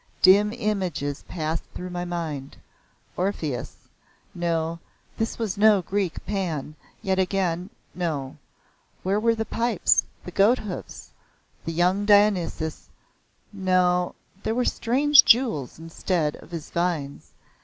Dim 0.23 0.51
images 0.51 1.23
passed 1.27 1.63
through 1.75 1.91
my 1.91 2.05
mind. 2.05 2.57
Orpheus 3.15 3.87
No, 4.33 4.79
this 5.17 5.37
was 5.37 5.59
no 5.59 5.83
Greek. 5.83 6.25
Pan 6.25 6.73
yet 7.03 7.19
again, 7.19 7.69
No. 7.93 8.35
Where 9.03 9.19
were 9.19 9.35
the 9.35 9.45
pipes, 9.45 10.03
the 10.25 10.31
goat 10.31 10.57
hoofs? 10.57 11.11
The 11.65 11.71
young 11.73 12.05
Dionysos 12.07 12.87
No, 13.53 14.15
there 14.41 14.55
were 14.55 14.65
strange 14.65 15.23
jewels 15.23 15.77
instead 15.77 16.35
of 16.37 16.49
his 16.49 16.71
vines. 16.71 17.33